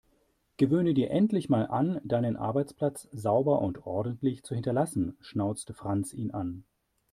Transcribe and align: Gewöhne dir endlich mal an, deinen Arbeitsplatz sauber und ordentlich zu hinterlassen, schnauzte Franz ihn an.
Gewöhne 0.57 0.95
dir 0.95 1.11
endlich 1.11 1.47
mal 1.47 1.67
an, 1.67 2.01
deinen 2.03 2.35
Arbeitsplatz 2.35 3.07
sauber 3.11 3.61
und 3.61 3.85
ordentlich 3.85 4.41
zu 4.41 4.55
hinterlassen, 4.55 5.15
schnauzte 5.21 5.75
Franz 5.75 6.11
ihn 6.11 6.31
an. 6.31 6.63